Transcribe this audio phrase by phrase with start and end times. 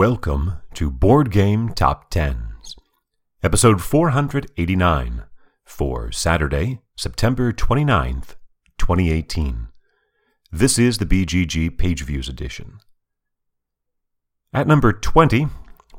[0.00, 2.74] Welcome to Board Game Top Tens,
[3.42, 5.24] episode 489
[5.62, 8.36] for Saturday, September 29th,
[8.78, 9.68] 2018.
[10.50, 12.78] This is the BGG Page Views edition.
[14.54, 15.48] At number 20,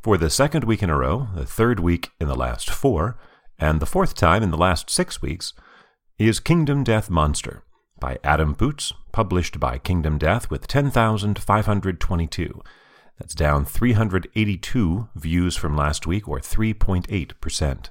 [0.02, 3.20] for the second week in a row, the third week in the last four,
[3.60, 5.54] and the fourth time in the last six weeks,
[6.18, 7.62] is Kingdom Death Monster
[8.00, 12.64] by Adam Poots, published by Kingdom Death with 10,522.
[13.22, 17.90] That's down 382 views from last week, or 3.8%.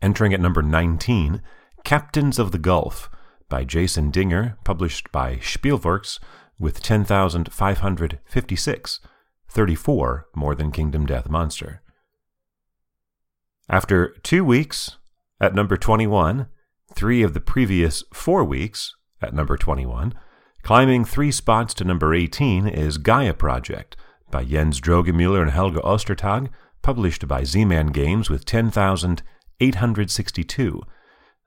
[0.00, 1.42] Entering at number 19,
[1.82, 3.10] Captains of the Gulf
[3.48, 6.20] by Jason Dinger, published by Spielworxx
[6.60, 9.00] with 10,556,
[9.48, 11.82] 34 more than Kingdom Death Monster.
[13.68, 14.98] After two weeks,
[15.40, 16.46] at number 21,
[16.94, 20.14] three of the previous four weeks, at number 21,
[20.62, 23.96] climbing three spots to number 18 is Gaia Project
[24.30, 26.48] by Jens Drogemüller and Helge Ostertag,
[26.82, 30.82] published by Z-Man Games with 10,862.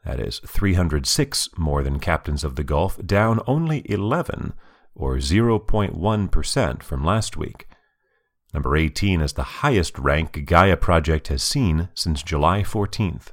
[0.03, 4.53] That is 306 more than Captains of the Gulf, down only 11,
[4.93, 7.67] or 0.1% from last week.
[8.53, 13.29] Number 18 is the highest rank Gaia Project has seen since July 14th.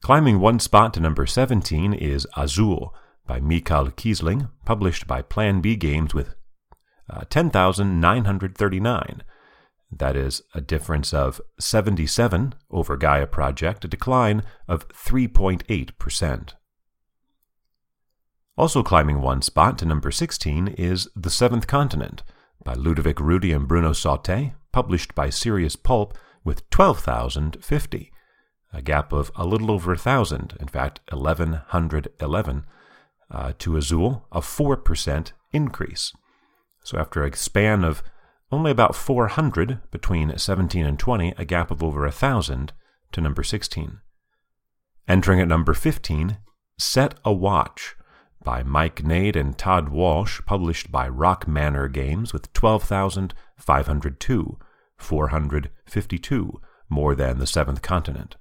[0.00, 2.94] Climbing one spot to number 17 is Azul
[3.26, 6.34] by Michael Kiesling, published by Plan B Games with
[7.08, 9.22] uh, 10,939.
[9.90, 16.54] That is a difference of 77 over Gaia Project, a decline of 3.8%.
[18.56, 22.22] Also climbing one spot to number 16 is The Seventh Continent
[22.64, 28.12] by Ludovic Roudy and Bruno Sautter, published by Serious Poulp with 12,050,
[28.72, 32.66] a gap of a little over a thousand, in fact, 1,111,
[33.30, 36.12] uh, to Azul, a 4% increase.
[36.82, 38.02] So after a span of
[38.52, 42.72] only about 400 between 17 and 20, a gap of over a 1,000
[43.12, 44.00] to number 16.
[45.08, 46.38] Entering at number 15,
[46.78, 47.96] Set a Watch
[48.42, 54.58] by Mike Nudd and Todd Walsh, published by Rock Manor Games with 12,502,
[54.96, 58.36] 452, more than the seventh continent.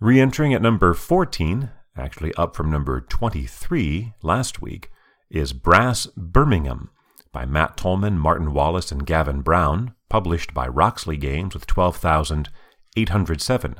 [0.00, 4.90] Re entering at number 14, actually up from number 23 last week,
[5.30, 6.90] is Brass Birmingham
[7.32, 13.76] by Matt Tolman, Martin Wallace, and Gavan Brown, published by Roxley Games with 12,807,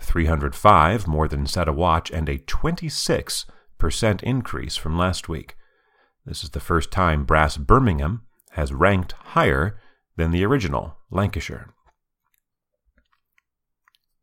[0.00, 5.56] 305 more than Set a Watch, and a 26% increase from last week.
[6.24, 9.78] This is the first time Brass Birmingham has ranked higher
[10.16, 11.70] than the original Lancashire.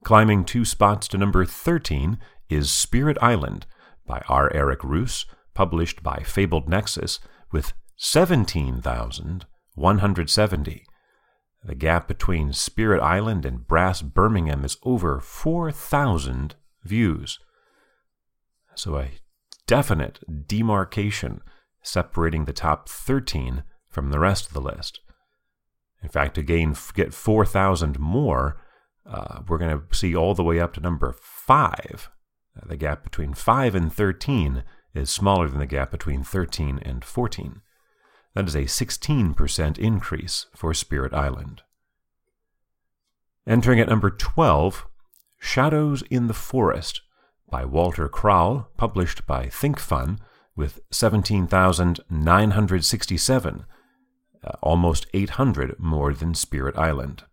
[0.04, 2.18] Climbing two spots to number 13
[2.54, 3.66] is Spirit Island
[4.06, 4.52] by R.
[4.54, 7.20] Eric Reuss, published by Fabled Nexus,
[7.52, 10.86] with 17,170.
[11.66, 17.40] The gap between Spirit Island and Brass Birmingham is over 4,000 views.
[18.76, 19.12] So a
[19.68, 21.42] definite demarcation
[21.82, 25.00] separating the top 13 from the rest of the list.
[26.02, 28.58] In fact, to gain get 4,000 more,
[29.06, 32.10] uh, we're going to see all the way up to number 5.
[32.58, 37.04] Uh, the gap between 5 and 13 is smaller than the gap between 13 and
[37.04, 37.62] 14.
[38.36, 41.62] That is a 16% increase for Spirit Island.
[43.46, 44.88] Entering at number 12,
[45.38, 47.02] Shadows in the Forest
[47.50, 50.20] by Walter Crowell, published by ThinkFun,
[50.56, 53.66] with 17,967,
[54.44, 57.24] uh, almost 800 more than Spirit Island.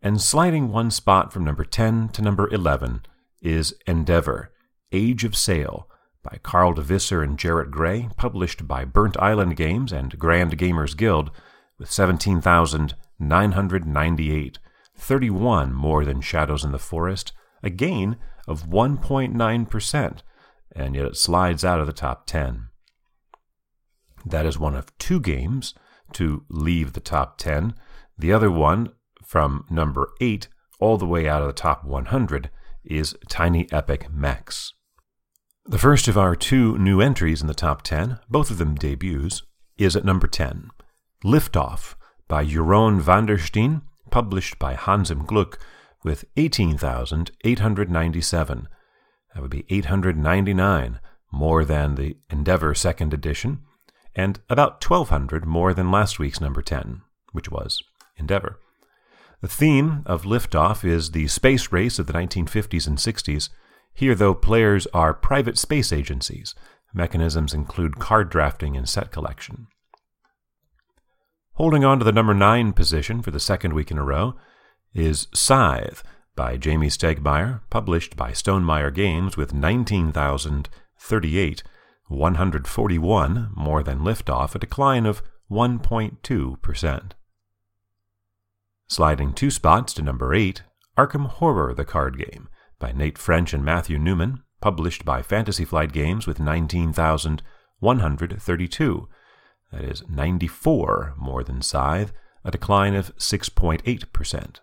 [0.00, 3.00] And sliding one spot from number 10 to number 11
[3.40, 4.52] is Endeavor,
[4.92, 5.88] Age of Sail,
[6.22, 10.96] by Carl de Visser and Jarratt Gray, published by Burnt Island Games and Grand Gamers
[10.96, 11.30] Guild,
[11.78, 14.58] with 17,998,
[14.96, 17.32] 31 more than Shadows in the Forest,
[17.62, 18.16] a gain
[18.46, 20.18] of 1.9%,
[20.74, 22.68] and yet it slides out of the top 10.
[24.26, 25.74] That is one of two games
[26.12, 27.74] to leave the top 10.
[28.18, 28.90] The other one,
[29.24, 30.48] from number 8
[30.80, 32.50] all the way out of the top 100,
[32.84, 34.72] is Tiny Epic Max.
[35.64, 39.42] The first of our two new entries in the top 10, both of them debuts,
[39.76, 40.70] is at number 10.
[41.24, 41.94] Liftoff
[42.26, 45.58] by Jeroen van der Steen, published by Hans im Glück,
[46.02, 48.68] with 18,897.
[49.34, 53.60] That would be 899 more than the Endeavor second edition,
[54.14, 57.02] and about 1,200 more than last week's number 10,
[57.32, 57.82] which was
[58.16, 58.58] Endeavor.
[59.40, 63.48] The theme of Liftoff is the space race of the 1950s and 60s
[63.98, 66.54] here, though, players are private space agencies.
[66.94, 69.66] Mechanisms include card drafting and set collection.
[71.54, 74.36] Holding on to the number 9 position for the second week in a row
[74.94, 76.04] is Scythe
[76.36, 81.62] by Jamey Stegmaier, published by Stonemaier Games with 19,038,
[82.06, 87.10] 141 more than Liftoff, a decline of 1.2%.
[88.88, 90.62] Sliding two spots to number 8,
[90.96, 92.48] Arkham Horror the Card Game
[92.78, 99.08] by Nate French and Matthew Newman, published by Fantasy Flight Games with 19,132.
[99.70, 102.14] That is 94 more than Scythe,
[102.44, 104.60] a decline of 6.8%.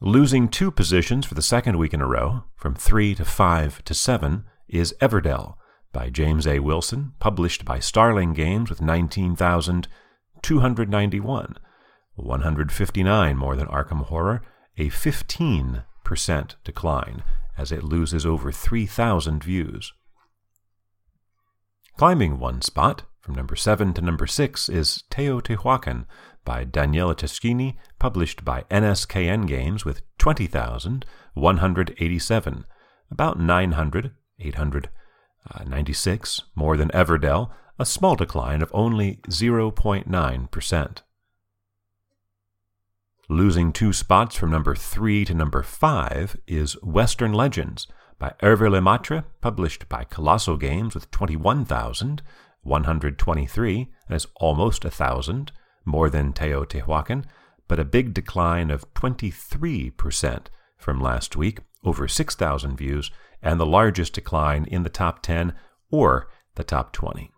[0.00, 3.92] Losing two positions for the second week in a row, from 3 to 5 to
[3.92, 5.56] 7, is Everdell
[5.92, 6.60] by James A.
[6.60, 11.58] Wilson, published by Starling Games with 19,291,
[12.16, 14.42] 159 more than Arkham Horror,
[14.76, 15.84] a 15%
[16.64, 17.22] decline
[17.56, 19.94] as it loses over 3,000 views.
[21.96, 26.04] Climbing one spot, from number 7 to number 6, is Teotihuacan
[26.44, 32.64] by Daniele Tascini, published by NSKN Games with 20,187,
[33.10, 40.98] about 900, 896 uh, more than Everdell, a small decline of only 0.9%.
[43.28, 47.88] Losing two spots from number 3 to number 5 is Western Legends
[48.20, 55.50] by Hervé Lemaitre, published by Kolossal Games with 21,123, and is almost a thousand,
[55.84, 57.24] more than Teotihuacan,
[57.66, 60.46] but a big decline of 23%
[60.78, 63.10] from last week, over 6,000 views,
[63.42, 65.52] and the largest decline in the top 10
[65.90, 67.32] or the top 20.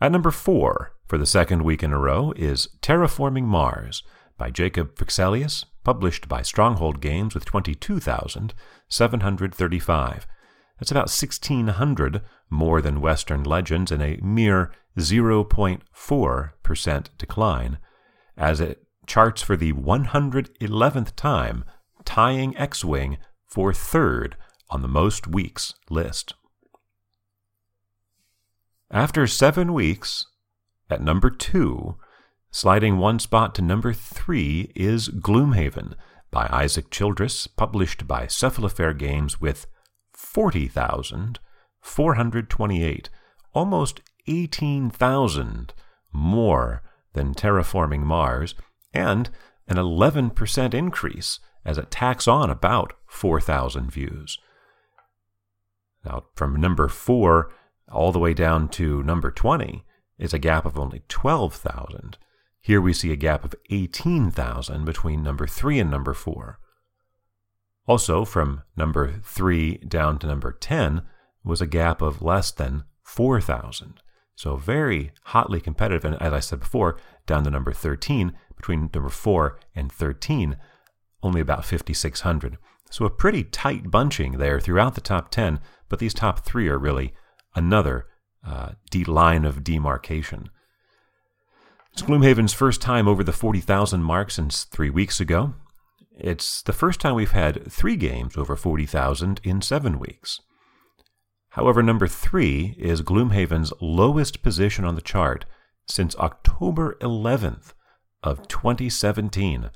[0.00, 4.02] At number 4, for the second week in a row, is Terraforming Mars
[4.36, 10.26] by Jacob Fryxelius, published by Stronghold Games with 22,735.
[10.78, 12.20] That's about 1,600
[12.50, 17.78] more than Western Legends and a mere 0.4% decline,
[18.36, 21.64] as it charts for the 111th time,
[22.04, 24.36] tying X Wing for third
[24.70, 26.34] on the most weeks list.
[28.90, 30.26] After seven weeks,
[30.90, 31.96] at number two,
[32.50, 35.92] Sliding one spot to number three is Gloomhaven
[36.30, 39.66] by Isaac Childres, published by Cephalofair Games with
[40.14, 43.10] 40,428,
[43.52, 45.74] almost 18,000
[46.10, 46.82] more
[47.12, 48.54] than Terraforming Mars,
[48.94, 49.28] and
[49.66, 54.38] an 11% increase as it tacks on about 4,000 views.
[56.04, 57.52] Now, from number 4
[57.92, 59.84] all the way down to number 20
[60.18, 62.18] is a gap of only 12,000.
[62.60, 66.58] Here we see a gap of 18,000 between number 3 and number 4.
[67.86, 71.02] Also, from number 3 down to number 10
[71.42, 74.00] was a gap of less than 4,000.
[74.34, 76.04] So, very hotly competitive.
[76.04, 80.56] And as I said before, down to number 13, between number 4 and 13,
[81.22, 82.58] only about 5,600.
[82.90, 86.78] So, a pretty tight bunching there throughout the top 10, but these top three are
[86.78, 87.14] really
[87.54, 88.06] another
[88.46, 88.72] uh,
[89.06, 90.50] line of demarcation.
[91.92, 95.54] It's Gloomhaven's first time over the 40,000 mark since three weeks ago.
[96.16, 100.40] It's the first time we've had three games over 40,000 in seven weeks.
[101.50, 105.44] However, number three is Gloomhaven's lowest position on the chart
[105.86, 107.72] since October 11th
[108.22, 109.70] of 2017,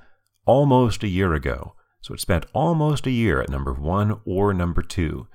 [0.45, 1.75] almost a year ago.
[2.01, 5.29] So it spent almost a year at number one or number two.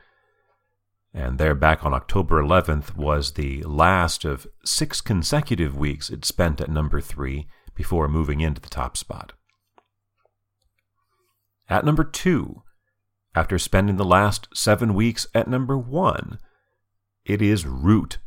[1.13, 6.61] And there, back on October 11th, was the last of six consecutive weeks it spent
[6.61, 9.33] at number three before moving into the top spot.
[11.69, 12.63] At number two,
[13.35, 16.37] after spending the last seven weeks at number one,
[17.25, 18.19] it is Root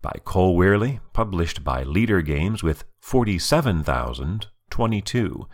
[0.00, 5.48] by Cole Wehrle, published by Leder Games with 47,022.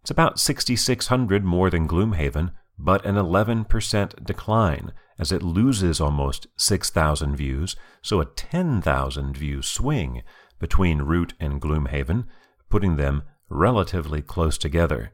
[0.00, 7.36] It's about 6,600 more than Gloomhaven, but an 11% decline as it loses almost 6,000
[7.36, 10.22] views, so a 10,000 view swing
[10.58, 12.24] between Root and Gloomhaven,
[12.70, 15.12] putting them relatively close together.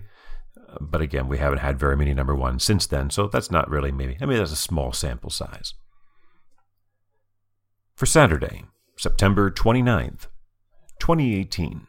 [0.80, 3.92] But again, we haven't had very many number ones since then, so that's not really
[3.92, 4.16] maybe.
[4.20, 5.74] I mean, that's a small sample size.
[7.96, 8.64] For Saturday,
[8.96, 10.28] September 29th,
[11.00, 11.86] 2018.